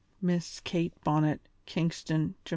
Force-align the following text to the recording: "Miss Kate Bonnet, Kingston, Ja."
"Miss 0.19 0.59
Kate 0.61 0.93
Bonnet, 1.03 1.41
Kingston, 1.67 2.33
Ja." 2.47 2.49